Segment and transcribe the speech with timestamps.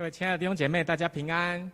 [0.00, 1.70] 各位亲爱的弟兄姐妹，大家平安。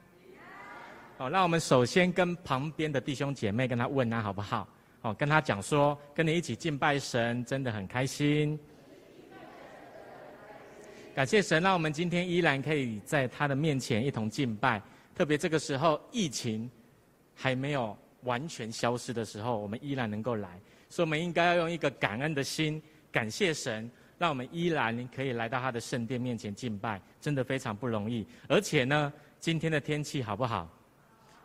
[1.17, 4.67] 好，那我们首先跟旁边的弟兄姐妹跟他问安，好不好？
[5.01, 8.59] 好，跟他讲说，跟你一起敬拜神，真的很开心。
[11.15, 14.83] 感谢神，让我们今天依然可以在他的面前一同敬拜。
[15.15, 16.69] 特别这个时候，疫情
[17.33, 22.83] 还没有完全消失的时候，我们依然能够来，所以我们应该要用一个感恩的心，
[23.13, 23.89] 感谢神。
[24.19, 28.27] 让我们依然可以来到他的圣殿面前敬拜，真的非常不容易。
[28.49, 30.69] 而且呢，今天的天气好不好？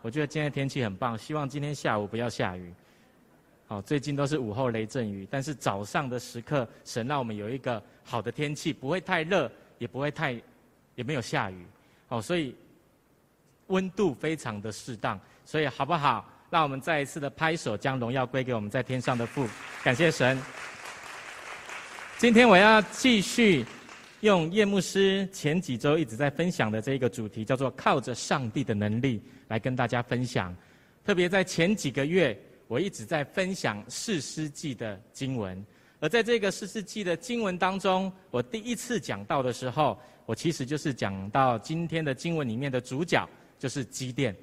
[0.02, 2.73] 我觉得今天天气很棒，希望今天下午不要下雨。
[3.67, 10.31] 好，最近都是午后雷阵雨，但是早上的时刻，神让我们有一个好的天气，不会太热，也不会太，
[10.95, 11.65] 也没有下雨。
[12.07, 12.55] 好，所以
[13.67, 16.27] 温度非常的适当，所以好不好？
[16.49, 19.48] 让我们再一次的拍手，将荣耀归给我们在天上的父，
[19.84, 20.38] 感谢神。
[22.21, 23.66] 今天我要继续
[24.20, 30.55] 用叶牧师前几周一直在分享的这个主题，叫做“靠着上帝的能力”，来跟大家分享。
[31.04, 35.65] 特别在前几个月，我一直在分享四世纪的经文，
[35.99, 44.35] 而在这个四世纪的经文当中，我第一次讲到的时候，我其实就是讲到今天的经文里面的主角就是基甸。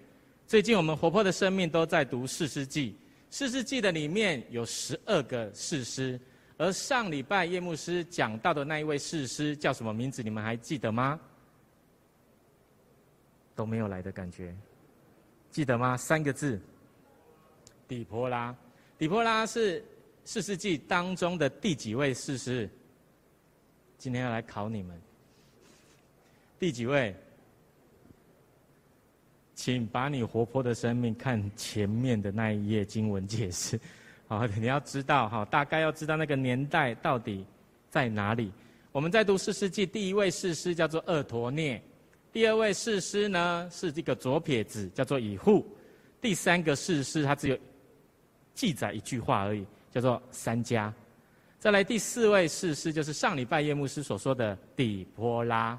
[0.48, 2.96] 最近我们活泼的生命都在读四世纪，
[3.30, 6.18] 四世纪的里面有十二个士师。
[6.58, 10.22] 而上礼拜叶牧师讲到的那一位士师叫什么名字？
[10.22, 11.18] 你们还记得吗？
[13.54, 14.54] 都没有来的感觉，
[15.50, 15.96] 记得吗？
[15.96, 16.60] 三个字：
[17.86, 18.54] 底波拉。
[18.98, 19.84] 底波拉是
[20.24, 22.68] 四世纪当中的第几位士师？
[23.96, 25.00] 今天要来考你们，
[26.58, 27.14] 第几位？
[29.54, 33.78] 请把你活泼的生命看前面的那一页经文解释。
[34.28, 37.44] 好， 你要知道哈，大概要知道那个年代到底
[37.90, 38.52] 在哪里。
[38.92, 41.80] 我们在读士师记，第一位士师叫做厄陀聂，
[42.30, 45.66] 第二位士师呢是这个左撇子，叫做以户，
[46.20, 47.58] 第三个士师他只有
[48.54, 50.92] 记载一句话而已，叫做三家。
[51.58, 55.78] 再来第四位士师就是上礼拜叶牧师所说的底波拉，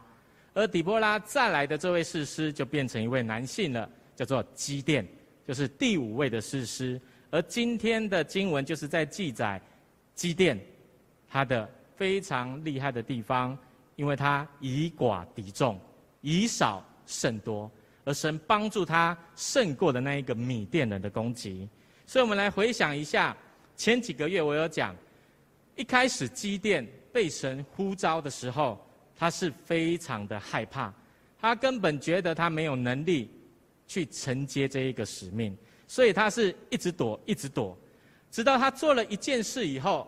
[0.56, 5.08] 而底波拉再来的这位士师就变成一位男性了，叫做基甸，
[5.48, 7.00] 就是第五位的士师。
[7.32, 9.62] 而今天的经文就是在记载
[10.16, 10.60] 基甸
[11.28, 13.58] 他的非常厉害的地方，
[13.96, 15.80] 因为他以寡敌众，
[16.22, 17.70] 以少胜多，
[18.04, 21.70] 而神帮助他胜过的那一个米甸人的攻击。
[22.08, 23.36] 所以，我们来回想一下
[23.76, 24.96] 前几个月我有讲，
[25.76, 28.84] 一开始基甸被神呼召的时候，
[29.16, 30.92] 他是非常的害怕，
[31.40, 33.30] 他根本觉得他没有能力
[33.86, 35.56] 去承接这一个使命。
[35.90, 37.76] 所以他是一直躲，一直躲，
[38.30, 40.08] 直到他做了一件事以后，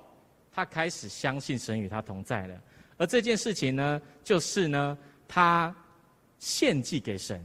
[0.54, 2.56] 他开始相信神与他同在了。
[2.98, 4.96] 而这件事情呢，就是呢，
[5.28, 5.76] 他
[6.38, 7.44] 献祭给神。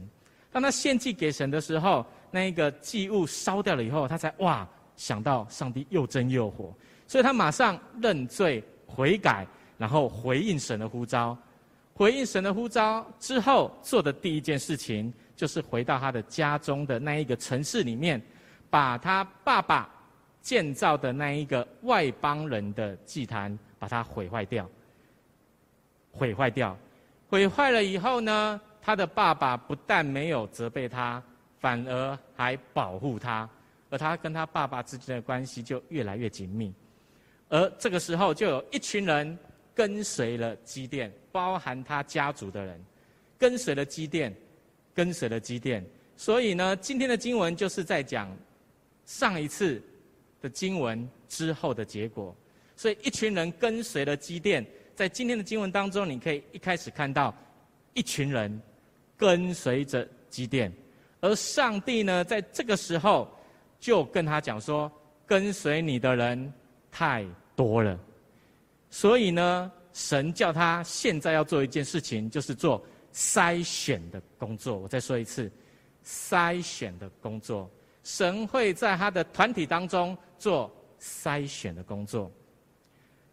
[0.51, 6.71] 当他献祭给神的时候，那一个祭物烧掉了以后，他才哇想到上帝又真又活，
[7.07, 9.47] 所以他马上认罪悔改，
[9.79, 11.35] 然后回应神的呼召。
[11.95, 15.11] 回应神的呼召之后，做的第一件事情。
[15.37, 18.19] 就是回到他的家中的那一个城市里面，
[18.69, 19.87] 把他爸爸
[20.41, 24.67] 建造的那一个外邦人的祭坛，把它毁坏掉。
[26.11, 26.75] 毁坏掉，
[27.29, 31.21] 毁坏了以后呢，他的爸爸不但没有责备他，
[31.59, 33.47] 反而还保护他，
[33.91, 36.73] 而他跟他爸爸之间的关系就越来越紧密。
[37.49, 39.37] 而这个时候，就有一群人
[39.75, 42.83] 跟随了基甸，包含他家族的人，
[43.37, 44.35] 跟随了基甸。
[44.97, 45.85] 跟随了基甸，
[46.15, 48.35] 所以呢，今天的经文就是在讲
[49.05, 49.79] 上一次
[50.41, 52.35] 的经文之后的结果。
[52.75, 54.65] 所以一群人跟随了基甸，
[54.95, 57.31] 在今天的经文当中，你可以一开始看到
[57.93, 58.59] 一群人
[59.15, 60.73] 跟随着基甸，
[61.19, 63.29] 而上帝呢，在这个时候
[63.79, 64.91] 就跟他讲说：
[65.27, 66.51] 跟随你的人
[66.91, 67.23] 太
[67.55, 67.99] 多了，
[68.89, 72.83] 所以呢，神叫他现在要做一件事情，就是做。
[73.17, 75.51] 筛选的工作，我再说一次，
[76.05, 77.67] 筛选的工作，
[78.03, 80.71] 神会在他的团体当中做
[81.01, 82.31] 筛选的工作。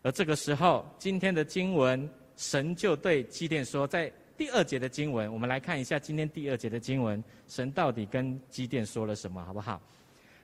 [0.03, 9.79] 而这个时候，今天的经文，神就对基甸说，在第二节的经文，我们来看一下今天第二节的经文，神到底跟基甸说了什么，好不好？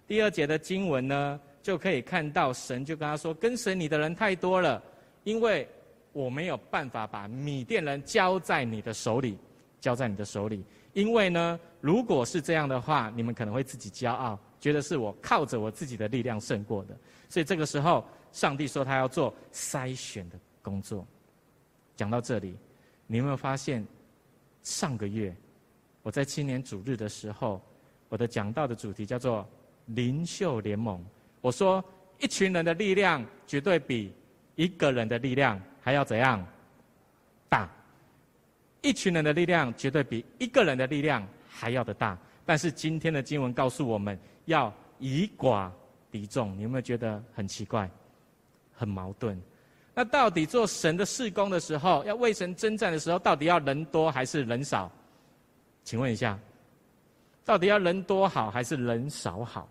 [0.07, 4.83] 第二节的经文呢，就可以看到神就跟他说，跟随你的人太多了，
[5.25, 5.67] 因为。
[6.13, 9.39] 我没有办法把米甸人交在你的手里，
[9.81, 16.97] 交在你的手里，因为呢，如果是这样的话，你们可能会自己骄傲，觉得是我靠着我自己的力量胜过的。
[17.29, 21.07] 所以这个时候，上帝说他要做筛选的工作。
[21.97, 22.57] 讲到这里，
[23.07, 23.87] 你有没有发现，
[24.63, 25.35] 上个月
[26.03, 27.61] 我在青年主日的时候，
[28.09, 29.49] 我的讲道的主题叫做
[29.87, 31.05] “领袖联盟”。
[31.41, 31.85] 我说，
[32.19, 34.13] 一群人的力量绝对比
[34.57, 36.45] 一个人的力量还要怎样
[37.49, 37.69] 大？
[38.83, 42.17] 一群人的力量绝对比一个人的力量还要的大。
[42.47, 45.71] 但是今天的经文告诉我们要以寡
[46.11, 47.89] 敌众，你有没有觉得很奇怪、
[48.75, 49.41] 很矛盾？
[49.95, 54.91] 那到底做神的事工的时候，要为神征战的时候，到底要人多还是人少？
[55.85, 56.39] 请问一下，
[57.45, 59.69] 到底要人多好还是人少好？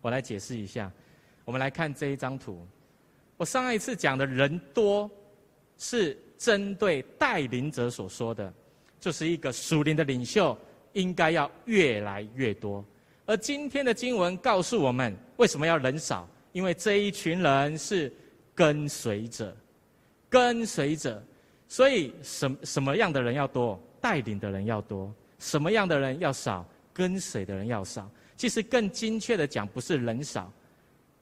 [0.00, 0.90] 我来解释一下。
[1.44, 2.66] 我们来看这一张图。
[3.36, 5.10] 我上一次讲的人多，
[5.76, 8.52] 是针对带领者所说的，
[9.00, 10.56] 就是一个属灵的领袖
[10.92, 12.84] 应该要越来越多。
[13.26, 16.28] 而今天的经文告诉我们，为什么要人少？
[16.52, 18.12] 因为这一群人是
[18.54, 19.56] 跟随者，
[20.28, 21.22] 跟随者。
[21.66, 23.80] 所以什什么样的人要多？
[24.00, 25.12] 带领的人要多。
[25.38, 26.64] 什么样的人要少？
[26.92, 28.08] 跟随的人要少。
[28.36, 30.52] 其实更精确的讲，不是人少，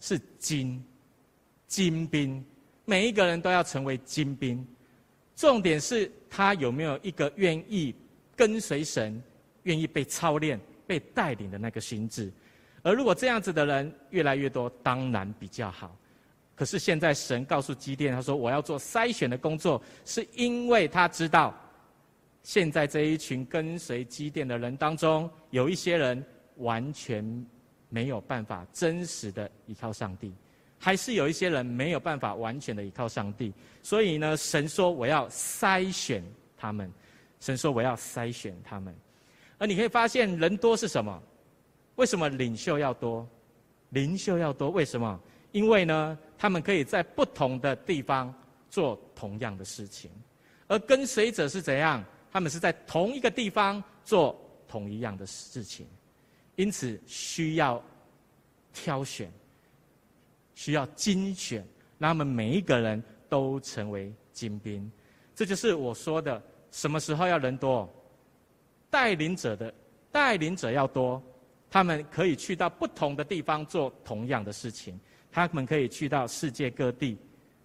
[0.01, 0.85] 是精，
[1.73, 2.45] 精兵。
[2.85, 4.67] 每一个人都要成为精兵。
[5.35, 7.95] 重点是他有没有一个愿意
[8.37, 9.21] 跟随神、
[9.63, 12.31] 愿意被操练、被带领的那个心智。
[12.83, 15.97] 而如果这样子的人越来越多，当然比较好。
[16.55, 21.59] 可是现在神告诉基甸，他说：“我要做筛选的工作，是因为他知道，
[22.43, 26.23] 现在这一群跟随基甸的人当中，有一些人
[26.57, 27.25] 完全
[27.89, 30.33] 没有办法真实的依靠上帝，
[30.85, 33.55] 还是有一些人没有办法完全的依靠上帝。
[33.85, 36.25] 所以呢，神说我要筛选
[36.57, 36.93] 他们，
[37.39, 38.93] 神说我要筛选他们。
[39.59, 41.23] 而你可以发现，人多是什么？
[41.95, 43.25] 为什么领袖要多？
[43.91, 45.21] 领袖要多，为什么？
[45.53, 48.35] 因为呢，他们可以在不同的地方
[48.69, 50.11] 做同样的事情，
[50.67, 52.05] 而跟随者是怎样？
[52.33, 54.37] 他们是在同一个地方做
[54.67, 55.87] 同一样的事情，
[56.57, 57.81] 因此需要
[58.73, 59.31] 挑选，
[60.63, 61.67] 需要精选，
[61.99, 64.89] 让他们每一个人都成为精兵。
[65.35, 67.93] 这就是我说的，什么时候要人多？
[68.89, 69.75] 带领者的
[70.13, 71.21] 带领者要多。
[71.69, 75.01] 他们可以去到不同的地方做同样的事情，
[75.33, 77.19] 他们可以去到世界各地、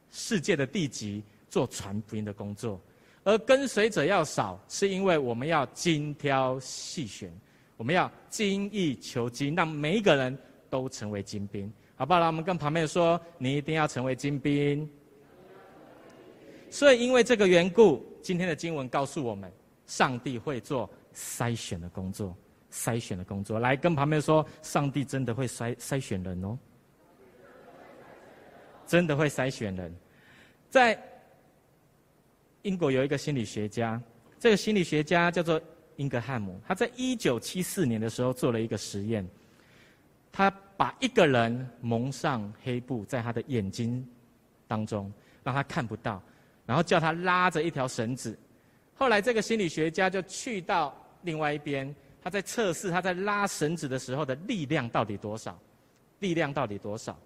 [0.10, 2.82] 世界的地级做传福音的工作，
[3.24, 7.32] 而跟随者要少，是因为我们要精挑细选，
[7.76, 10.36] 我们要精益求精，让每一个人
[10.68, 12.20] 都成为精兵，好不好？
[12.22, 14.90] 让我们跟旁边说，你一定要成为精兵。
[16.70, 19.52] 所以，因为这个缘故，今天的经文告诉我们，
[19.86, 22.34] 上帝会做筛选的工作。
[22.70, 26.56] 筛选的工作，来跟旁边说，上帝真的会筛筛选人哦，
[28.86, 29.96] 真的会筛选人。
[30.70, 31.02] 在
[32.64, 34.00] 英国有一个心理学家，
[34.38, 35.60] 这个心理学家叫做
[35.96, 39.26] 英格汉姆，他在一九七四年的时候做了一个实验，
[40.30, 44.08] 他把一个人蒙上黑布在他的眼睛
[44.68, 45.12] 当中，
[45.44, 46.22] 让他看不到，
[46.66, 48.38] 然后叫他拉着一条绳子，
[48.96, 51.94] 后来这个心理学家就去到另外一边。
[52.20, 55.58] 他在测试他在拉绳子的时候的力量到底多少？
[56.20, 57.18] 力量到底多少？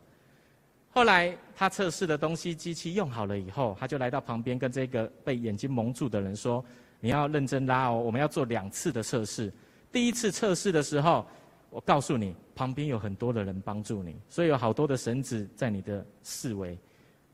[0.92, 6.64] 后来他测试的东西机器用好了以后，他就来到旁边跟这个被眼睛蒙住的人说
[7.00, 9.52] ：“你要认真拉哦，我们要做两次的测试。
[9.92, 11.26] 第一次测试的时候，
[11.72, 16.78] 我告诉你，旁边有很多的人帮助你，所以有好多的绳子在你的四围，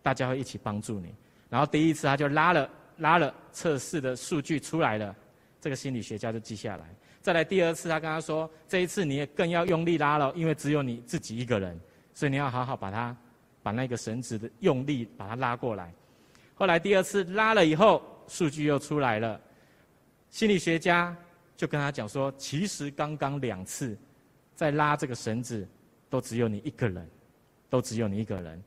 [0.02, 1.14] 大家会一起帮助你。
[1.50, 5.14] 然后第一次他就拉了拉了，测试的数据出来了，
[5.60, 6.86] 这个心理学家就记下来。”
[7.20, 11.78] 再来第二次，他跟他说：“这一次你也更要用力拉了，因为只有你自己一个人，
[12.14, 13.18] 所以你要好好把它，
[13.62, 15.92] 把那个绳子的用力把它拉过来。”
[16.56, 19.42] 后来第二次拉了以后，数据又出来了，
[20.30, 21.14] 心理学家
[21.58, 23.98] 就跟他讲说：“其实刚刚两次
[24.58, 25.66] 在拉这个绳子，
[26.10, 27.08] 都只有你一个人，
[27.70, 28.62] 都只有你一个人。”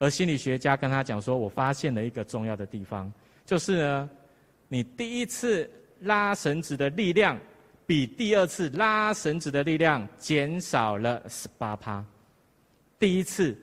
[0.00, 3.12] 而心理学家跟他讲说：“我发现了一个重要的地方，
[3.44, 4.10] 就是呢，
[4.66, 7.38] 你第一次拉绳子的力量。”
[7.88, 12.04] 比第二次拉绳子的力量减少了十八趴，
[12.98, 13.56] 第一次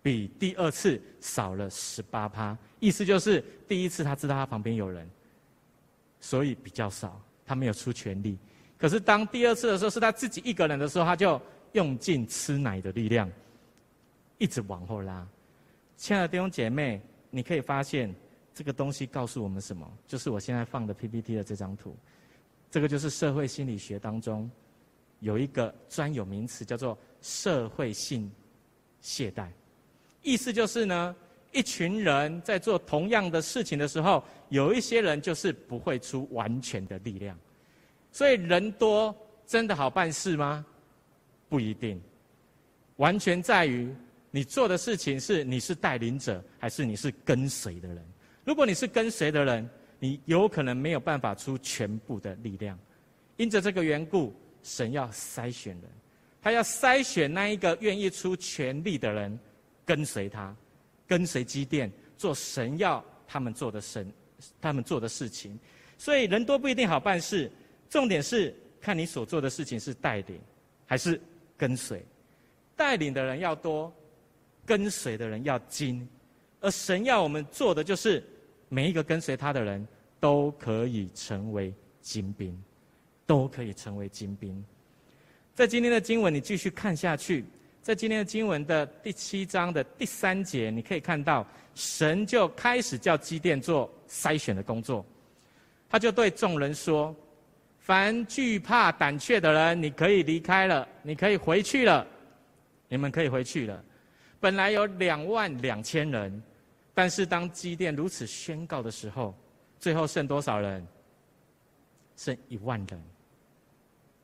[0.00, 5.10] 比第二次少了十八趴，意思就是第一次他知道他旁边有人，
[6.20, 8.38] 所以比较少，他没有出全力。
[8.78, 11.40] 可是当第二次的时候是他自己一个人的时候，他就
[11.72, 13.30] 用尽吃奶的力量，
[14.38, 15.26] 一直往后拉。
[15.96, 18.14] 亲爱的弟兄姐妹，你可以发现
[18.54, 19.90] 这个东西告诉我们什么？
[20.06, 21.96] 就是我现在放的 PPT 的这张图。
[22.70, 24.50] 这个就是社会心理学当中
[25.20, 28.30] 有一个专有名词，叫做社会性
[29.00, 29.48] 懈怠。
[30.20, 31.16] 意思就是呢，
[31.52, 37.38] 一群人在做同样的事情的时候，有一些人就是不会出完全的力量。
[38.16, 39.14] 所以人多
[39.46, 40.64] 真的好办事吗？
[41.50, 42.00] 不一定，
[42.96, 43.94] 完全在于
[44.30, 48.02] 你做的事情是你是带领者，还是你是跟随的人。
[48.42, 49.68] 如果你是跟随的人，
[49.98, 52.78] 你有可能没有办法出全部的力量。
[53.36, 54.32] 因着这个缘故，
[54.62, 55.90] 神要筛选人，
[56.40, 59.38] 他要筛选那一个愿意出全力的人，
[59.84, 60.56] 跟随他。
[61.06, 64.10] 跟随基甸做神要他们做的神，
[64.58, 65.58] 他们做的事情，
[65.98, 67.52] 所以人多不一定好办事。
[67.88, 70.40] 重点是看你所做的事情是带领
[70.86, 71.20] 还是
[71.56, 72.04] 跟随。
[72.76, 73.92] 带领的人要多，
[74.64, 76.06] 跟随的人要精。
[76.60, 78.22] 而神要我们做的就是，
[78.68, 79.86] 每一个跟随他的人
[80.20, 82.58] 都可以成为精兵，
[83.26, 84.64] 都可以成为精兵。
[85.54, 87.44] 在今天的经文，你继续看下去。
[87.80, 95.06] 在今天的经文的第七章的第三节，你可以看到，神就开始叫基甸做筛选的工作。
[95.88, 97.14] 他就对众人说
[97.86, 102.04] ：“凡惧怕胆怯的人，你可以离开了，你可以回去了，
[102.88, 103.84] 你们可以回去了。
[104.40, 106.42] 本来有两万两千人，
[106.92, 109.32] 但是当基甸如此宣告的时候，
[109.78, 110.84] 最后剩多少人？
[112.16, 113.00] 剩一万人。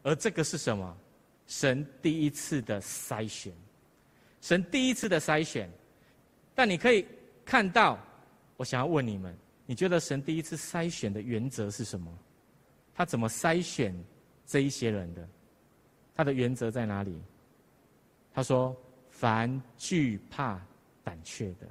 [0.02, 0.98] 而这个是什么？”
[1.46, 3.52] 神第一次的筛选，
[4.40, 5.70] 神第一次的筛选，
[6.52, 7.06] 但你可以
[7.44, 7.96] 看到，
[8.56, 9.32] 我想要问你们，
[9.66, 12.12] 你觉得神第一次筛选的原则是什么？
[12.94, 13.94] 他怎么筛选
[14.46, 15.28] 这一些人的？
[16.14, 17.20] 他的原则在哪里？
[18.34, 18.76] 他说
[19.10, 20.60] ：“凡惧怕
[21.02, 21.66] 胆怯的。”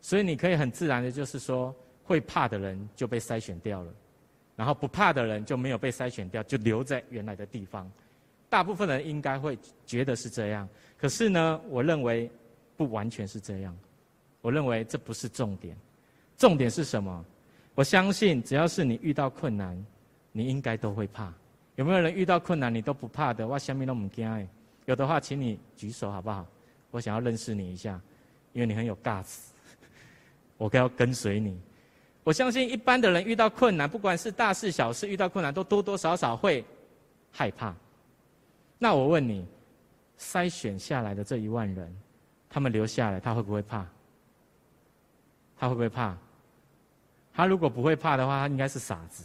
[0.00, 3.92] 所以你可以很自然的，就是说，会怕的人就被筛选掉了，
[4.54, 7.90] 然后不怕的人就没有被筛选掉，就留在原来的地方。
[8.48, 12.30] 大部分人应该会觉得是这样，可是呢，我认为
[12.76, 13.76] 不完全是这样。
[14.40, 15.76] 我认为这不是重点，
[16.36, 17.24] 重点是什么？
[17.74, 19.76] 我相信只要是你遇到困难，
[20.36, 21.32] 你应该都会怕。
[21.76, 23.46] 有没有人遇到困难你都不怕的？
[23.46, 24.48] 哇，下面都唔惊。
[24.84, 26.46] 有的话，请你举手好不好？
[26.90, 27.98] 我想要认识你一下，
[28.52, 29.46] 因为你很有 guts，
[30.58, 31.58] 我该要跟随你。
[32.22, 36.62] 我相信一般的人遇到困难，不管是大事小事，遇到困难都多多少少会
[37.32, 37.74] 害怕。
[38.78, 39.46] 那我问你，
[40.18, 41.96] 筛选下来的这一万人，
[42.50, 43.86] 他们留下来，他会不会怕？
[45.56, 46.14] 他会不会怕？
[47.32, 49.24] 他如果不会怕的话，他应该是傻子。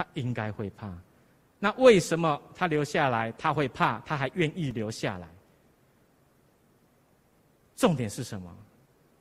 [0.00, 0.90] 他应该会怕。
[1.58, 3.30] 那为什么他留下来？
[3.36, 5.28] 他会怕，他还愿意留下来？
[7.76, 8.50] 重点是什么？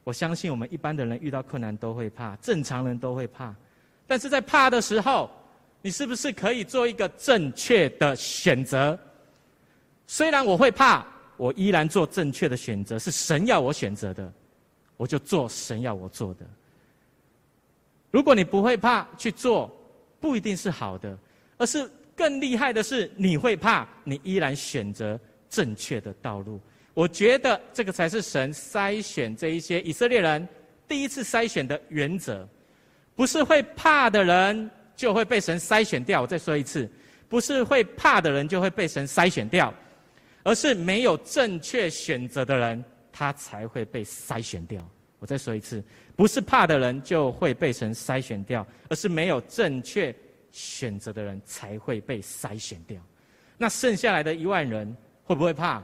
[0.05, 3.53] 我相信我们一般的人遇到困难都会怕，正常人都会怕。
[4.07, 5.29] 但是在怕的时候，
[5.81, 8.97] 你是不是可以做一个正确的选择？
[10.07, 11.05] 虽然我会怕，
[11.35, 14.31] 我依然做正确的选择，是神要我选择的，
[14.95, 16.45] 我就做神要我做的。
[18.11, 19.69] 如果你不会怕去做，
[20.19, 21.17] 不一定是好的，
[21.57, 26.59] 而是更厉害的是你会怕，你依然选择正确的道路。
[26.93, 30.47] 我觉得这个才是神筛选这一些以色列人
[30.87, 32.47] 第一次筛选的原则，
[33.15, 34.69] 不是会怕的人。
[34.99, 36.21] 就会被神筛选掉。
[36.23, 36.85] 我再说一次，
[37.29, 39.73] 不是会怕的人就会被神筛选掉，
[40.43, 44.85] 而是没有正确选择的人，他才会被筛选掉。
[45.19, 45.83] 我再说一次，
[46.15, 50.15] 不是怕的人就会被神筛选掉，而是没有正确
[50.51, 53.01] 选择的人才会被筛选掉。
[53.57, 55.83] 那剩下来的一万人会不会怕？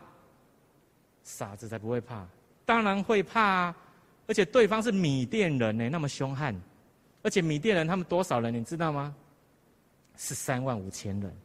[1.24, 2.26] 傻子才不会怕，
[2.66, 3.78] 当然会怕啊！
[4.28, 6.56] 而且对方是米甸人呢，那么凶悍。
[7.22, 9.16] 而且米甸人他们多少人你知道吗？
[10.16, 11.36] 是三万五千人，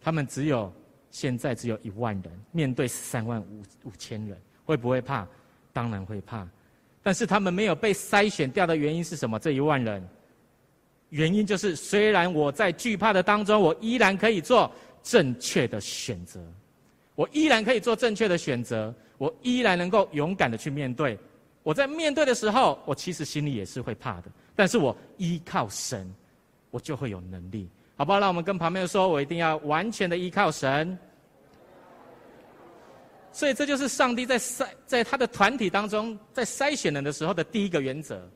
[0.00, 0.72] 他们只有
[1.10, 5.26] 现在只有一万人，面对三万五五千人，会不会怕？
[5.72, 6.46] 当然会怕。
[7.08, 9.38] 但是他们没有被筛选掉的原因是什么？
[9.38, 10.06] 这一万人，
[11.08, 14.70] 原因就是虽然我在惧怕的当中，我依然可以做
[15.02, 16.38] 正确的选择，
[17.14, 21.18] 我依然可以做正确的选择，我依然能够勇敢的去面对。
[21.62, 24.24] 我在面对的时候，我其实心里也是会怕的。
[24.54, 26.14] 但是我依靠神，
[26.70, 28.20] 我就会有能力，好不好？
[28.20, 30.98] 让我们跟旁边说，我一定要完全的依靠神。
[33.38, 38.28] 所以这就是上帝在筛在他的团体当中，在筛选人的时候的第一个原则：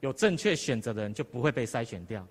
[0.00, 2.26] 有正确选择的人就不会被筛选掉，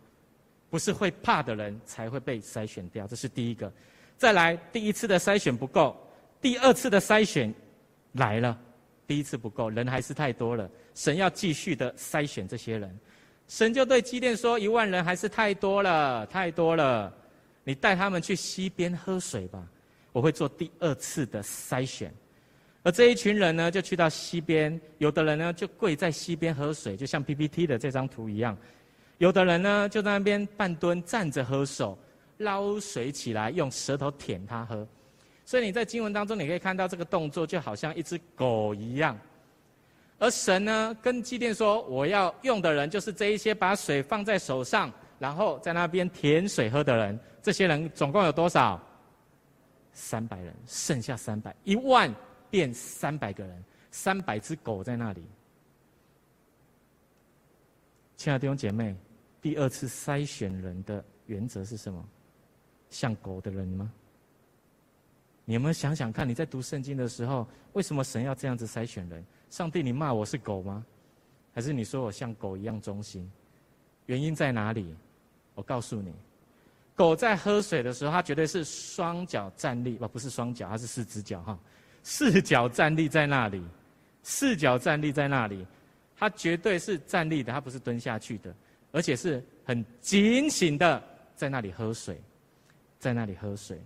[0.68, 3.06] 不是会怕的人才会被筛选掉。
[3.06, 3.72] 这是第一个。
[4.18, 5.96] 再来，第一次的筛选不够，
[6.42, 7.54] 第二次的筛选
[8.14, 8.58] 来了。
[9.06, 13.00] 第一次不够，人还是太多了，神要继续的筛选这些人。
[13.48, 17.14] 神就对基甸说：“一万人还是太多了，太多了，
[17.64, 19.64] 你带他们去溪边喝水吧。
[20.18, 22.12] 我会做第二次的筛选，
[22.82, 28.56] 而这一群人呢，就去到溪边，有的人呢就跪在溪边喝水，就像 PPT 的这张图一样；
[29.20, 31.96] 有的人呢就在那边半蹲站着喝手，
[32.38, 34.88] 捞水起来用舌头舔它喝。
[35.46, 39.16] 所以你在经文当中，你可以看到这个动作就好像一只狗一样。
[40.18, 47.20] 而神呢跟祭奠说：“我要用的人就是这一些把水放在手上，然后在那边舔水喝的人。
[47.44, 48.82] 这些人总共有多少？
[49.98, 52.14] 三百人，剩下三百，一万。”
[52.50, 53.62] 变三百个人，
[53.92, 55.22] 三百只狗在那里。
[58.16, 58.96] 亲爱的弟兄姐妹，
[59.42, 62.02] 第二次筛选人的原则是什么？
[62.90, 63.92] 像狗的人吗？
[65.44, 69.22] 你有没有想想看，你在读圣经的时候，为什么神要这样子筛选人？
[69.50, 70.86] 上帝，你骂我是狗吗？
[71.54, 73.30] 还是你说我像狗一样忠心？
[74.06, 74.96] 原因在哪里？
[75.54, 76.14] 我告诉你，
[76.98, 81.58] 狗在喝水的时候，它绝对是双脚站立，不，不是双脚，它是四只脚哈。
[82.02, 83.64] 四脚站立在那里，
[84.24, 85.64] 四脚站立在那里，
[86.18, 88.52] 它绝对是站立的，它不是蹲下去的，
[88.92, 91.04] 而且是很警醒的
[91.36, 92.20] 在那里喝水，
[92.98, 93.80] 在那里喝水，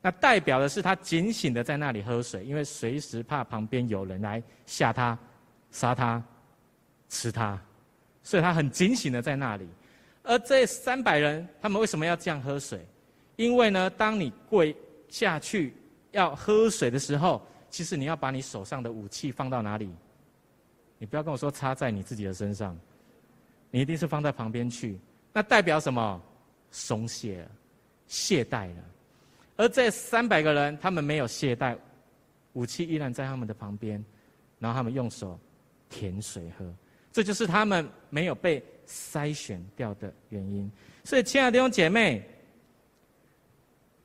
[0.00, 5.18] 那代表的是它警醒的在那里喝水，因为随时怕旁边有人来吓它、
[5.72, 6.22] 杀它、
[7.08, 7.60] 吃它，
[8.22, 9.66] 所以它很警醒的在那里。
[10.28, 12.86] 而这三百人，他们为什么要这样喝水？
[13.36, 14.76] 因为呢，当你跪
[15.08, 15.72] 下去。
[16.12, 19.90] 要喝水的时候，其实你要把你手上的武器放到哪里？
[20.96, 22.76] 你不要跟我说插在你自己的身上，
[23.70, 24.98] 你一定是放在旁边去。
[25.34, 26.20] 那代表什么？
[26.70, 27.50] 松懈了，
[28.06, 28.82] 懈怠了。
[29.56, 31.76] 而这三百个人，他们没有懈怠，
[32.54, 34.02] 武器依然在他们的旁边，
[34.58, 35.38] 然后他们用手
[35.90, 36.64] 舔水喝。
[37.12, 40.70] 这就是他们没有被筛选掉的原因。
[41.04, 42.22] 所以，亲爱的弟兄姐妹。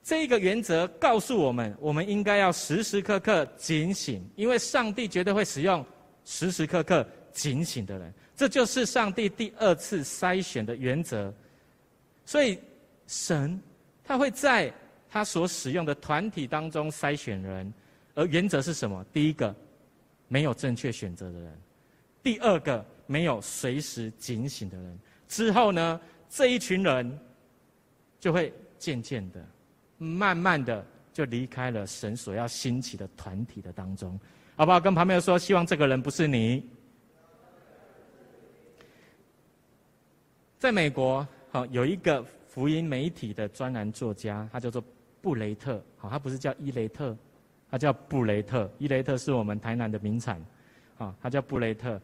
[0.05, 5.83] 这个原则告诉我们，我们应该要时时刻刻警醒，因为上帝绝对会使用
[6.25, 8.13] 时时刻刻警醒的人。
[8.35, 11.33] 这就是上帝第二次筛选的原则。
[12.25, 12.59] 所以，
[13.07, 13.57] 神
[14.03, 14.73] 他会在
[15.09, 17.73] 他所使用的团体当中筛选人，
[18.13, 19.05] 而原则是什么？
[19.13, 19.55] 第一个，
[20.27, 21.49] 没有正确选择的人；
[22.23, 24.99] 第二个，没有随时警醒的人。
[25.27, 27.19] 之后呢，这一群人
[28.19, 29.45] 就会渐渐的。
[29.97, 34.19] 慢慢的就离开了神所要兴起的团体的当中，
[34.55, 34.79] 好不好？
[34.79, 36.67] 跟旁边说，希望这个人不是你。
[40.59, 44.83] 在美国，好有一个福音媒体的专栏作家，他叫做
[45.21, 47.15] 布雷特，好，他不是叫伊雷特，
[47.69, 48.69] 他叫布雷特。
[48.77, 50.43] 伊雷特是我们台南的名产，
[50.97, 52.01] 啊，他叫布雷特。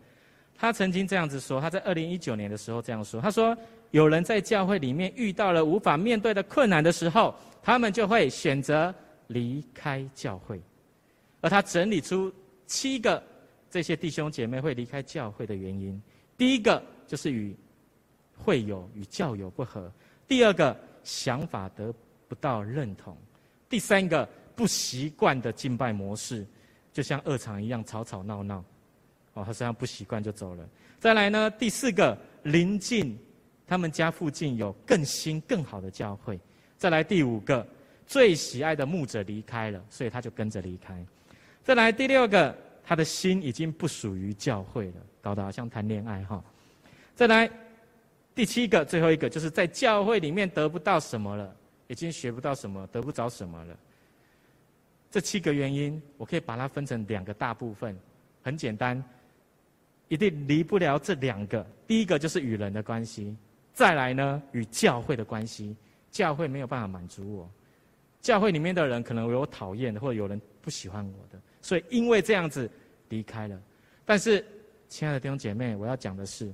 [0.59, 3.57] 他曾经这样子说，他在二零一九年的时候这样说，他说。
[3.91, 8.93] 有人在教会里面遇到了无法面对的困难的时候，他们就会选择
[9.25, 10.61] 离开教会。
[11.41, 12.31] 而他整理出
[12.67, 13.23] 七个
[13.67, 15.99] 这些弟兄姐妹会离开教会的原因：
[16.37, 17.57] 第一个就是与
[18.37, 19.91] 会友与教友不合；
[20.27, 21.91] 第二个想法得
[22.27, 23.15] 不到认同；
[23.67, 26.45] 第三个不习惯的敬拜模式，
[26.93, 28.63] 就像二场一样吵吵闹闹。
[29.43, 30.67] 他实际上不习惯就走了。
[30.99, 33.17] 再来呢，第四个临近。
[33.69, 36.39] 他们家附近有更新、更好的教会。
[36.75, 37.63] 再来第五个，
[38.07, 41.05] 最喜爱的牧者离开了，所以他就跟着离开。
[41.63, 46.43] 再来第六个，他的心已经不属于教会了，搞得好像谈恋爱哈。
[47.13, 47.47] 再来
[48.33, 53.77] 第七个，最后一个，就是在教会里面得不到什么了，已经学不到什么，得不着什么了。
[55.11, 57.95] 这七个原因，我可以把它分成两个大部分，
[58.41, 59.03] 很简单，
[60.09, 61.65] 一定离不了这两个。
[61.87, 63.35] 第一个就是与人的关系。
[63.73, 65.73] 再来呢，与教会的关系，
[66.11, 67.49] 教会没有办法满足我，
[68.19, 72.69] 教会里面的人可能有讨厌的，或者有人不喜欢我的，所以因为这样子
[73.07, 73.57] 离开了。
[74.03, 74.45] 但是，
[74.89, 76.51] 亲爱的弟兄姐妹，我要讲的是，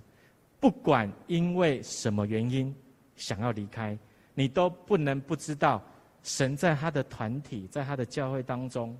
[0.60, 2.74] 不管因为什么原因
[3.16, 3.98] 想要离开，
[4.36, 5.84] 你都不能不知道，
[6.22, 8.96] 神在他的团体，在他的教会当中，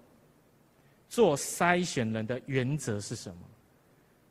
[1.10, 3.42] 做筛选人的原则是什么？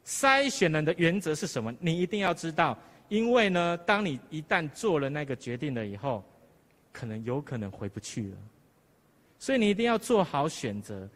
[0.05, 1.75] 筛选人的原则是什么？
[1.81, 2.79] 你一定要知道。
[3.11, 6.25] 因为呢，当你一旦做了那个决定了以后，
[6.91, 8.37] 可能有可能回不去了，
[9.39, 11.07] 所以你一定要做好选择，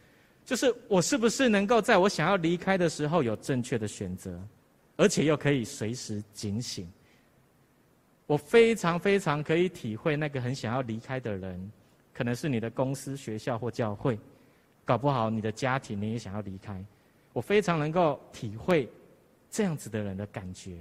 [0.44, 4.38] 就是我是不是能够在我想要离开的时候有正确的选择，
[4.96, 6.86] 而且又可以随时警醒。
[8.26, 11.72] 我非常非常可以体会那个很想要离开的人，
[12.12, 14.18] 可能是你的公司、学校或教会，
[14.84, 16.84] 搞不好你的家庭你也想要离开，
[17.38, 18.90] 我非常能够体会
[19.48, 20.76] 这样子的人的感觉。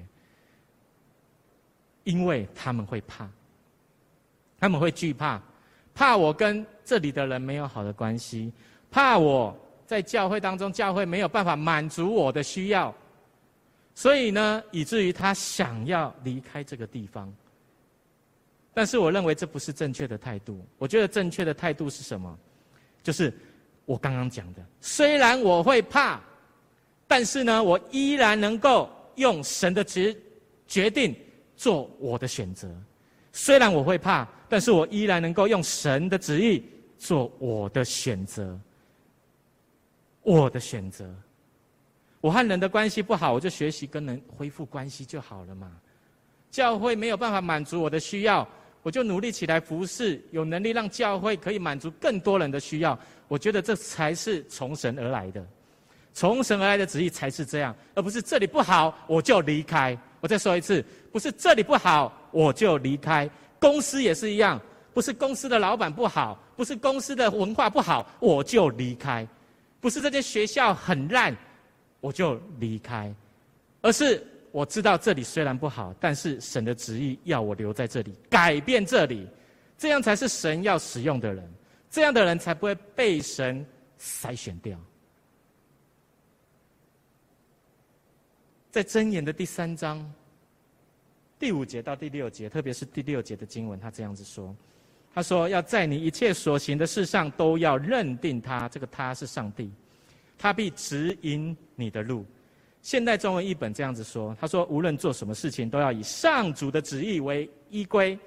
[2.03, 3.29] 因为他们会怕，
[4.57, 5.39] 他们会惧怕，
[5.93, 8.51] 怕我跟这里的人没有好的关系，
[8.89, 12.91] 怕我在教会当中，教会没有办法满足我的需要，
[13.93, 17.31] 所以呢，以至于他想要离开这个地方。
[18.73, 20.65] 但是我认为这不是正确的态度。
[20.79, 22.35] 我觉得正确的态度是什么？
[23.03, 23.31] 就是
[23.85, 26.21] 我刚刚讲的，虽然我会怕，
[27.07, 30.15] 但是呢，我依然能够用神的决
[30.67, 31.15] 决定
[31.55, 32.69] 做我的选择。
[33.31, 36.63] 虽然我会怕，但是我依然能够用神的旨意
[36.97, 38.59] 做我的选择。
[40.23, 41.09] 我的选择，
[42.19, 45.71] 我和人的关系不好，我就学习跟人恢复关系就好了嘛。
[46.51, 48.45] 教会没有办法满足我的需要。
[48.83, 52.97] 我就努力起来服侍，有能力让教会可以满足更多人的需要。
[53.27, 55.45] 我觉得这才是从神而来的，
[56.17, 59.95] 从神而来的旨意才是这样，而不是这里不好我就离开。
[60.19, 63.29] 我再说一次，不是这里不好我就离开。
[63.59, 64.59] 公司也是一样，
[64.95, 69.27] 不是公司的老板不好，不是公司的文化不好我就离开，
[69.79, 71.37] 不是这间学校很烂
[72.01, 73.13] 我就离开，
[73.83, 74.25] 而是。
[74.51, 79.27] 我知道这里虽然不好，但是神的旨意要我留在这里，改变这里，
[79.77, 81.47] 这样才是神要使用的人，
[81.91, 83.63] 这样的人才不会被神
[83.99, 84.75] 筛选掉。
[88.69, 90.03] 在箴言的第三章
[91.39, 94.55] 第五节到第六节，特别是第六节的经文，他这样子说
[95.13, 99.71] ：“他说要在你一切所行的事上都要认定他，这个他是上帝，
[100.37, 102.25] 他必指引你的路。”
[102.81, 108.17] 现代中文译本这样子说：“他说，无论做什么事情，都要以上主的旨意为依归，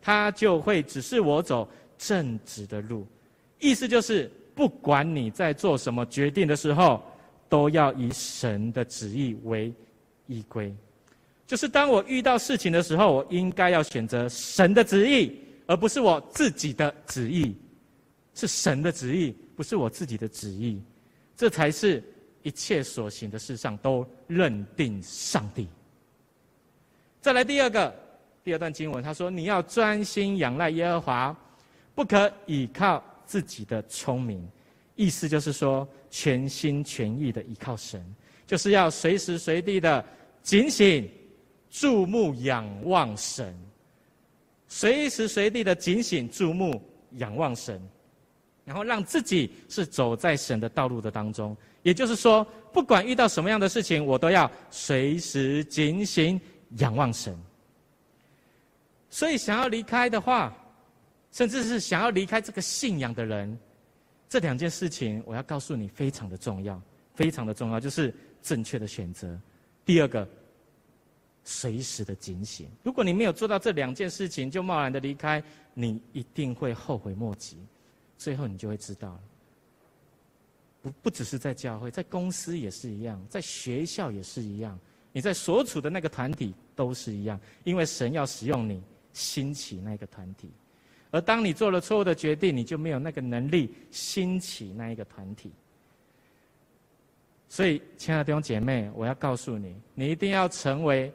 [0.00, 3.06] 他就会指示我走正直的路。
[3.60, 7.02] 意思就是，不管你在做什么决定的时候，
[7.48, 9.72] 都要以神的旨意为
[10.28, 10.72] 依归。
[11.44, 15.36] 就是当我遇到事情的时候，我应该要选择神的旨意，
[15.66, 17.56] 而不是我自己的旨意。
[18.34, 20.80] 是神的旨意，不是我自己的旨意。
[21.36, 22.00] 这才是。”
[22.44, 25.68] 一切所行的事上都认定上帝。
[27.20, 27.92] 再来第二个，
[28.44, 31.36] 第二段经文，他说：“你要专心仰赖耶和华，
[31.96, 34.48] 不可倚靠自己的聪明。”
[34.94, 38.02] 意思就是说，全心全意的依靠神，
[38.46, 40.02] 就是要随时随地的
[40.48, 41.06] 警醒、
[41.68, 43.54] 注目、仰望神。
[44.66, 46.82] 随时随地的警醒、注目、
[47.18, 47.78] 仰望神，
[48.64, 51.54] 然后让自己是走在神的道路的当中。
[51.82, 56.40] 也就是说，不管遇到什么样的事情，我都要随时警醒、
[56.78, 57.38] 仰望神。
[59.10, 60.56] 所以，想要离开的话，
[61.30, 63.58] 甚至是想要离开这个信仰的人，
[64.30, 66.80] 这两件事情，我要告诉你，非常的重要，
[67.14, 69.38] 非常的重要，就是正确的选择。
[69.84, 70.28] 第二个，
[71.50, 72.68] 随时的警醒。
[72.82, 77.56] 如果你没有做到这两件事情，就贸然的离开，你一定会后悔莫及。
[78.18, 79.20] 最后，你就会知道了。
[80.82, 84.78] 不不只是在教会，在公司也是一样，在学校也是一样，
[85.10, 88.82] 你在所处的那个团体都是一样，因为神要使用你
[89.14, 90.50] 兴起那个团体，
[91.10, 95.50] 而当你做了错误的决定，你就没有那个能力兴起那一个团体。
[97.48, 101.10] 所以，亲爱的弟兄姐妹，我要告诉你，你一定要成为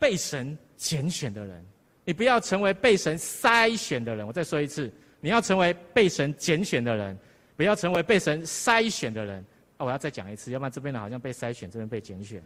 [0.00, 1.64] 被神拣选的人，
[2.04, 4.26] 你不要成为被神筛选的人。
[4.26, 7.16] 我再说一次，你要成为被神拣选的人。
[7.56, 9.44] 不要成为被神筛选的人
[9.76, 9.84] 啊！
[9.84, 12.42] 我要再讲一次，要不然这边人好像被筛选，这边被拣选。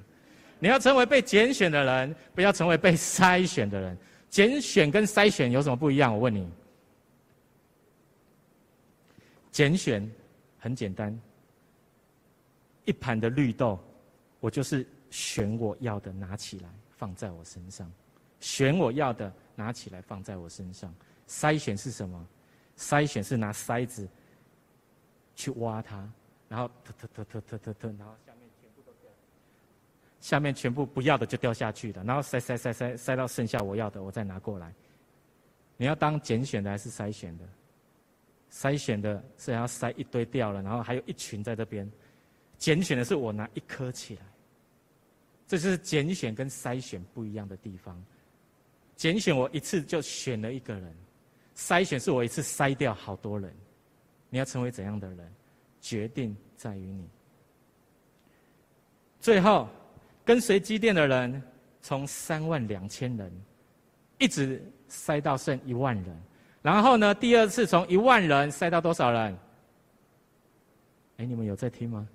[0.58, 3.96] 你要成为被拣选的人，不要成为被筛选的人。
[4.28, 6.12] 拣选跟筛选有什么不一样？
[6.12, 6.50] 我问你。
[9.52, 10.10] 拣选
[10.58, 11.16] 很简单，
[12.84, 13.78] 一盘的绿豆，
[14.40, 17.86] 我就是选我要的，拿起来放在我身上；
[18.40, 20.94] 选我要的，拿起来放在我身上。
[21.28, 22.26] 筛选是什么？
[22.76, 24.08] 筛选是拿筛子。
[25.36, 26.08] 去挖它，
[26.48, 29.10] 然后突突突突突突突，然后下面全部都掉，
[30.20, 34.72] 下面全部不要的就掉下去了，然后筛筛筛筛筛到剩下我要的，我再拿过来。
[35.76, 37.44] 你要当拣选的还是筛选的？
[38.52, 41.90] 筛选的是要筛一堆掉了，然后还有一群在这边。
[42.56, 44.22] 拣选的是我拿一颗起来。
[45.46, 48.02] 这是拣选跟筛选不一样的地方。
[48.96, 50.94] 拣选我一次就选了一个人，
[51.56, 53.52] 筛选是我一次筛掉好多人。
[54.30, 55.32] 你要成为怎样的人，
[55.80, 57.08] 决定在于你。
[59.20, 59.68] 最后，
[60.24, 61.42] 跟随机电的人
[61.80, 63.32] 从三万两千人，
[64.18, 66.22] 一直筛到剩一万人。
[66.62, 69.38] 然后呢，第二次从一万人筛到多少人？
[71.18, 72.08] 哎，你们有在听吗？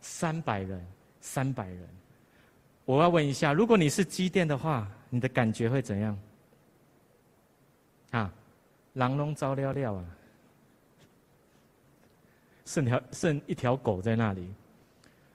[0.00, 0.86] 三百人，
[1.28, 1.86] 三百人。
[2.86, 6.18] 我要问一下，如果你是机电的话，你的感觉会怎样？
[8.12, 8.32] 啊，
[8.94, 10.04] 狼笼招了了啊！
[12.64, 14.50] 剩条剩一条狗在那里，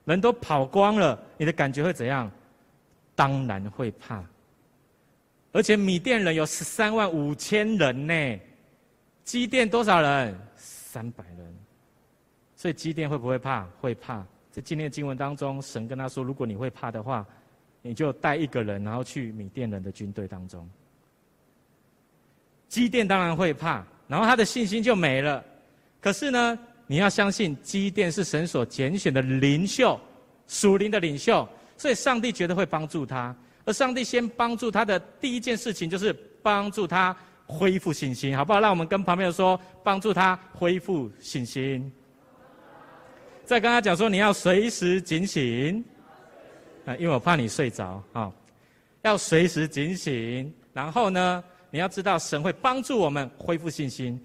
[0.06, 2.32] 人都跑光了，你的感觉会怎样？
[3.14, 4.24] 当然会怕。
[5.52, 8.40] 而且米甸人有十三万五千人呢，
[9.24, 10.36] 机电多少人？
[10.56, 11.56] 三百人。
[12.56, 13.66] 所以机电会不会怕？
[13.80, 14.26] 会怕。
[14.54, 17.26] 在今天的经文当中，神跟他说：“如果你会怕的话，
[17.82, 20.70] 你就带一个人，然后去米甸人的军队当中。”
[22.70, 25.44] 基甸当然会怕，然后他的信心就没了。
[26.00, 30.00] 可是呢，你要相信，基甸是神所拣选的领袖，
[30.46, 33.36] 属灵的领袖，所以上帝绝对会帮助他。
[33.66, 36.14] 而上帝先帮助他的第一件事情，就是
[36.44, 37.16] 帮助他
[37.48, 38.60] 恢复信心，好不好？
[38.60, 41.92] 让我们跟旁边人说，帮助他恢复信心。
[43.46, 45.84] 再跟他讲说，你要随时警醒，
[46.86, 48.32] 啊，因为我怕你睡着啊，
[49.02, 50.52] 要随时警醒。
[50.74, 54.20] 然后呢，你要知道神会帮助我们恢复信心。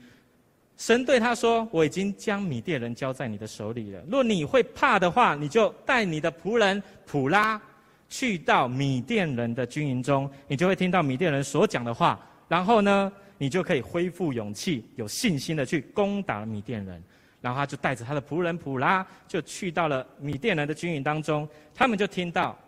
[0.77, 4.01] 神对他说：“我已经将米甸人交在你的手里了。
[4.09, 7.61] 若你会怕的话，你就带你的仆人普拉
[8.09, 12.19] 去到米甸人的军营中，你就会听到米甸人所讲的话。
[12.47, 17.03] 然后呢，你就可以恢复勇气，有信心的去攻打米甸人。”
[17.41, 21.49] 然后他就带着他的仆人普拉，就去到了米甸人的军营当中。
[21.75, 22.59] 他们就听到，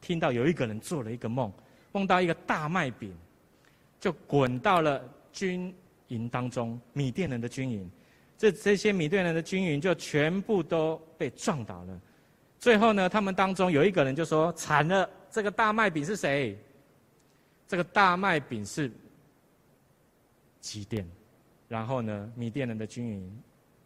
[0.00, 1.52] 听到有一个人做了一个梦，
[1.90, 3.12] 梦到一个大麦饼，
[3.98, 5.74] 就滚到了军
[6.06, 6.80] 营当中。
[6.92, 7.90] 米甸人的军营，
[8.38, 12.00] 这这些米甸人的军营就全部都被撞倒了。
[12.60, 16.56] 最后呢，他们当中有一个人就说：“惨了，这个大麦饼是谁？
[17.66, 18.88] 这个大麦饼是
[20.60, 21.04] 基甸。”
[21.66, 23.42] 然后呢，米甸人的军营。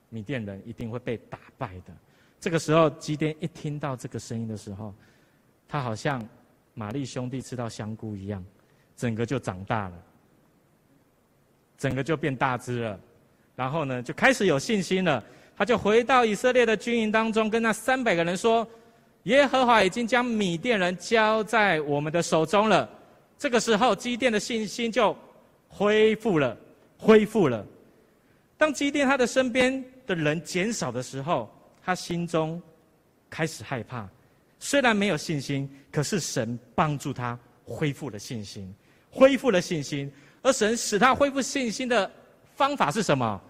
[0.09, 1.93] 米甸人一定会被打败的。
[2.39, 4.95] 这个时候，基甸一听到这个声音的时候，
[5.69, 6.27] 他好像
[6.75, 8.45] 玛丽兄弟吃到香菇一样，
[8.97, 9.95] 整个就长大了，
[11.79, 13.01] 整个就变大只了。
[13.57, 15.23] 然后呢，就开始有信心了。
[15.57, 18.69] 他就回到以色列的军营当中，跟那三百个人说
[19.25, 22.87] ：“耶和华已经将米甸人交在我们的手中了。”
[23.39, 25.17] 这个时候，基甸的信心就
[25.69, 26.55] 恢复了，
[26.99, 27.65] 恢复了。
[28.59, 31.51] 当基甸他的身边的人减少的时候，
[31.83, 32.63] 他心中
[33.29, 34.09] 开始害怕。
[34.59, 38.75] 虽然没有信心，可是神帮助他恢复了信心，
[39.11, 40.11] 恢复了信心。
[40.43, 42.11] 而神使他恢复信心的
[42.55, 43.41] 方法是什么？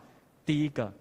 [0.44, 0.92] 第一个，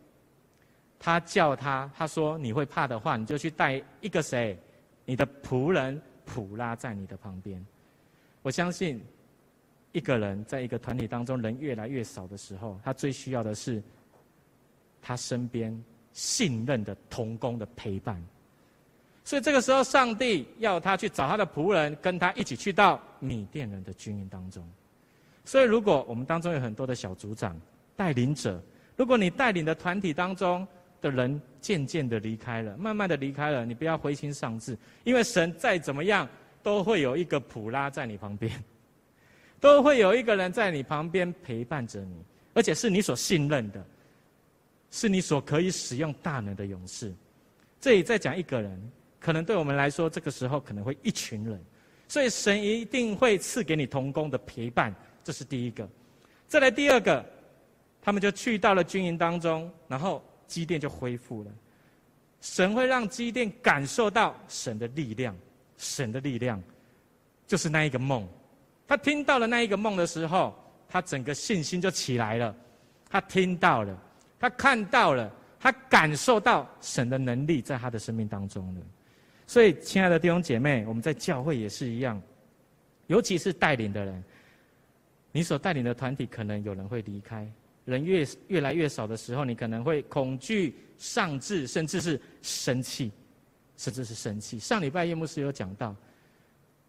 [0.99, 4.57] 他叫他，他说：“你会怕的话，你就去带一个谁？
[5.05, 7.65] 你的仆人普拉在你的旁边。”
[8.43, 9.03] 我相信，
[9.91, 13.81] 一个人在一个团体当中，人越来越少的时候，他最需要的是。
[15.07, 15.71] 他身边
[16.13, 18.19] 信任的同工的陪伴，
[19.23, 24.67] 所以这个时候，上帝要他去找他的仆人，跟他一起去到米甸人的军营当中。
[25.43, 27.55] 所以，如果我们当中有很多的小组长、
[27.95, 28.59] 带领者，
[28.95, 30.67] 如果你带领的团体当中
[30.99, 36.27] 的人渐渐的离开了，慢慢的离开了，你不要灰心丧志，因为神再怎么样
[36.63, 38.51] 都会有一个普拉在你旁边，
[39.61, 42.15] 都会有一个人在你旁边陪伴着你，
[42.55, 43.85] 而且是你所信任的。
[44.91, 47.13] 是你所可以使用大能的勇士。
[47.81, 51.63] 这里再讲一个人，可能对我们来说，这个时候可能会一群人，
[52.07, 55.87] 所以神一定会赐给你同工的陪伴，这是第一个。
[56.47, 57.23] 再来第二个，
[58.01, 61.51] 他们就去到了军营当中，然后基甸就恢复了。
[62.41, 65.35] 神会让基甸感受到神的力量，
[65.77, 66.61] 神的力量
[67.47, 68.27] 就是那一个梦。
[68.87, 70.55] 他听到了那一个梦的时候，
[70.87, 72.55] 他整个信心就起来了。
[73.09, 74.01] 他听到了。
[74.39, 78.81] 他看到了，他感受到神的能力在他的生命当中了。
[79.47, 82.21] 所以，亲爱的弟兄姐妹，我们在教会也是一样，
[83.07, 84.23] 尤其是带领的人，
[85.31, 87.47] 你所带领的团体可能有人会离开，
[87.85, 93.11] 人越越来越少的时候，你可能会恐惧、丧志，甚至是生气，
[93.77, 94.57] 甚至是生气。
[94.57, 95.95] 上礼拜叶牧师有讲到，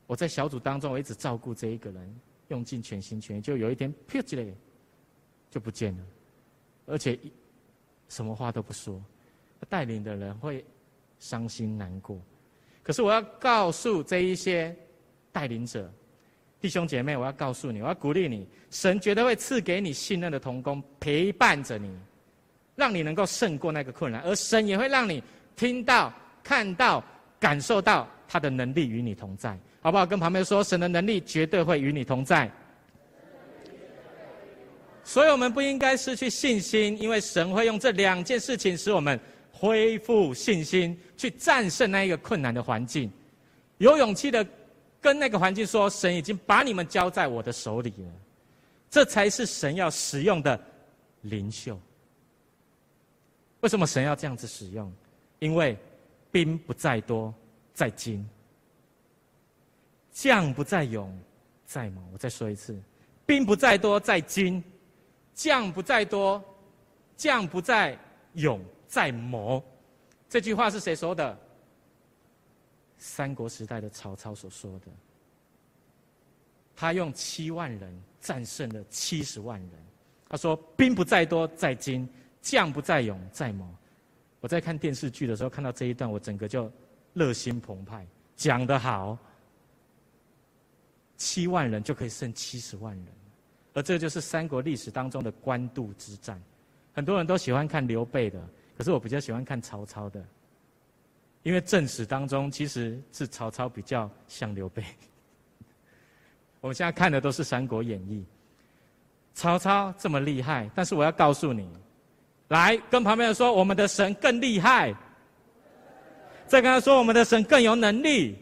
[0.07, 4.55] 我在小组当中，我一直照顾这一个人，用尽全心全意，就有一天，啪叽嘞，
[5.51, 6.05] 就不见了。
[6.87, 7.33] 而且一，
[8.09, 9.03] 什么话都不说，
[9.69, 10.65] 带领的人会
[11.19, 12.19] 伤心难过。
[12.83, 14.75] 可是我要告诉这一些
[15.33, 15.93] 带领者、
[16.61, 21.91] 弟兄姐妹，我要告诉你，我要鼓励你，神绝对会赐给你信任的同工陪伴着你，
[22.77, 24.21] 让你能够胜过那个困难。
[24.23, 25.23] 而神也会让你
[25.57, 26.13] 听到、
[26.45, 27.03] 看到、
[27.41, 30.07] 感受到他的能力与你同在，好不好？
[30.07, 32.51] 跟旁边说，神的能力绝对会与你同在。
[35.07, 39.19] 所以我们不应该失去信心，因为神会用这两件事情使我们
[39.53, 43.09] 恢复信心，去战胜那一个困难的环境。
[43.79, 44.45] 有勇气的
[45.01, 48.13] 跟那个环境说：“神已经把你们交在我的手里了。”
[48.91, 50.61] 这才是神要使用的
[51.21, 51.81] 灵秀。
[53.61, 54.93] 为什么神要这样子使用？
[55.39, 55.79] 因为
[56.33, 57.33] 兵不在多，
[57.73, 58.25] 在精；
[60.11, 61.17] 将不在勇，
[61.65, 62.03] 在谋。
[62.13, 62.77] 我再说一次：
[63.25, 64.61] 兵不在多，在精；
[65.37, 66.43] 将不在多，
[67.15, 67.97] 将不在
[68.33, 69.63] 勇，在谋。
[70.31, 71.39] 这句话是谁说的？
[72.97, 74.87] 三国时代的曹操所说的。
[76.75, 79.71] 他用七万人战胜了七十万人。
[80.27, 82.09] 他说：“兵不在多，在精；
[82.41, 83.69] 将不在勇，在谋。”
[84.41, 86.73] 我在看电视剧的时候看到这一段，我整个就
[87.13, 88.07] 热心澎湃。
[88.37, 89.17] 讲得好，
[91.17, 93.07] 七万人就可以胜七十万人，
[93.77, 96.41] 而这就是三国历史当中的官渡之战。
[96.95, 98.41] 很多人都喜欢看刘备的，
[98.79, 100.25] 可是我比较喜欢看曹操的，
[101.43, 104.83] 因为正史当中其实是曹操比较像刘备。
[106.63, 108.25] 我们现在看的都是《三国演义》，
[109.35, 111.69] 曹操这么厉害，但是我要告诉你，
[112.49, 114.95] 来跟旁边人说，我们的神更厉害。
[116.47, 118.39] 再跟他说，我们的神更有能力，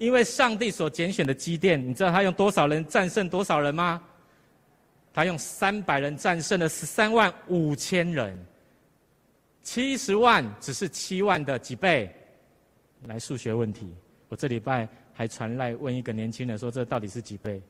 [0.00, 4.02] 因为上帝所拣选的基甸，你知道他用多少人战胜多少人吗？
[5.12, 8.36] 他用三百人战胜了十三万五千人，
[9.62, 12.12] 七十万只是七万的几倍？
[13.06, 13.94] 来，数学问题，
[14.28, 14.88] 我这礼拜。
[15.12, 17.60] 还传来问一个年轻人说：“这到底是几倍？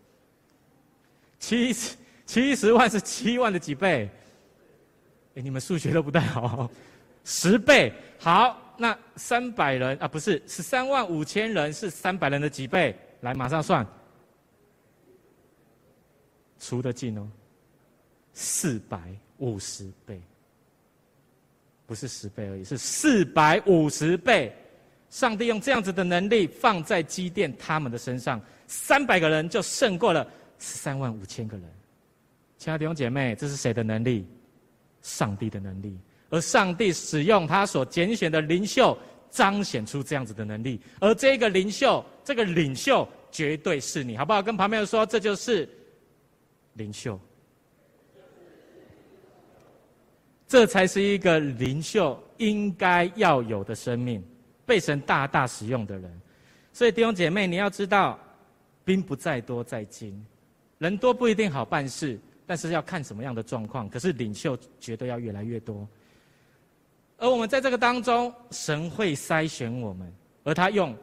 [1.40, 4.08] 七十七十万是七万的几倍？
[5.34, 6.70] 哎，你们数学都不太好，
[7.24, 7.92] 十倍。
[8.20, 12.96] 好，那三百人啊，不是十三万五千人是三百人的几倍？
[13.20, 13.86] 来，马上算，
[16.58, 17.28] 除得尽哦，
[18.32, 18.98] 四百
[19.36, 20.18] 五十倍，
[21.84, 24.50] 不是十倍而已，是四百五十倍。”
[25.10, 30.24] 上帝用这样子的能力放在积淀他们的身上，三百个人就胜过了
[30.58, 31.70] 十三万五千个人。
[32.56, 34.26] 亲爱的弟兄姐妹，这是谁的能力？
[35.02, 35.98] 上帝的能力。
[36.30, 38.96] 而上帝使用他所拣选的领袖，
[39.30, 40.80] 彰显出这样子的能力。
[41.00, 44.42] 而这个领袖，这个领袖绝对是你，好不好？
[44.42, 45.68] 跟旁边人说，这就是
[46.74, 47.20] 领袖。
[50.46, 54.24] 这才是一个领袖应该要有的生命。
[54.66, 56.20] 被神大大使用的人，
[56.72, 58.16] 所以弟兄姐妹，你要知道，
[58.84, 60.24] 兵不在多，在精。
[60.78, 62.16] 人多不一定好办事，
[62.46, 63.88] 但是要看什么样的状况。
[63.88, 65.88] 可是领袖绝对要越来越多。
[67.20, 70.10] 而我们在这个当中，神会筛选我们，
[70.42, 70.96] 而他用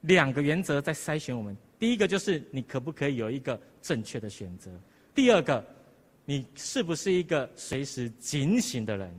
[0.00, 1.54] 两个原则在筛选我们。
[1.78, 4.70] 第一个就是你可不可以有一个正确的选择；
[5.14, 5.62] 第二个，
[6.24, 9.14] 你是不是一个随时警醒的人。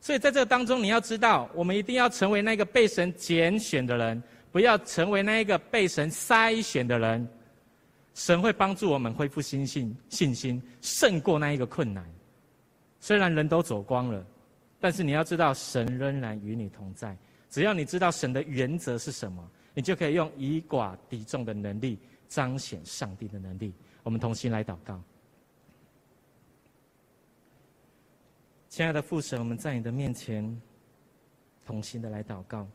[0.00, 7.28] 所以在这个当中，你要知道，我们一定要成为那个被神拣选的人，不要成为那一个被神筛选的人。
[8.14, 12.04] 神会帮助我们恢复信心，信心胜过那一个困难。
[13.00, 14.24] 虽然人都走光了，
[14.82, 17.16] 但是你要知道，神仍然与你同在。
[17.48, 23.72] 只要你知道神的原则是什么，你就可以用以寡敌众的能力彰显上帝的能力。
[24.02, 25.00] 我们同心来祷告。
[28.68, 30.60] 亲爱的父神，我们在你的面前
[31.64, 32.66] 同心的来祷告。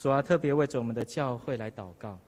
[0.00, 2.18] 主啊，特别为着我们的教会来祷告。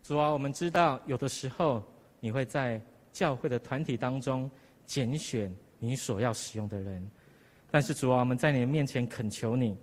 [0.00, 1.82] 主啊，我们知道有的时候
[2.20, 2.80] 你会在
[3.12, 4.48] 教会的团体当中
[4.86, 7.10] 拣选你所要使用的人，
[7.70, 9.76] 但是主啊，我们在你的面前恳求你，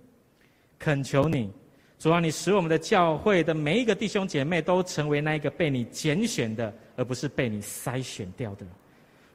[0.78, 1.50] 恳求你，
[1.98, 8.66] 主啊，你使我们的教会的每一个弟兄姐妹都成为那一个被你拣选的，而不是被你筛选掉的。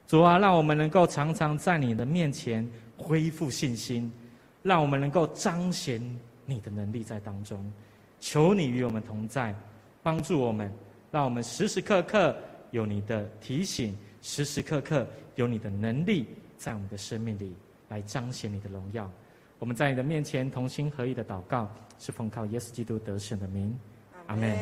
[0.06, 4.12] 主啊，让我们能够常常在你的面前恢复信心，
[4.62, 6.00] 让我们能够彰显
[6.46, 7.72] 你的能力在当中。
[8.20, 9.54] 求你与我们同在，
[10.02, 10.72] 帮助我们，
[11.10, 12.36] 让我们时时刻刻
[12.70, 17.54] 有你的提醒，时时刻刻有你的能力在我们的生命里
[17.94, 19.08] 来彰显你的荣耀。
[19.60, 23.78] 我们在你的面前同心合意的祷告，是奉靠耶稣基督得胜的名，
[24.26, 24.58] 阿门。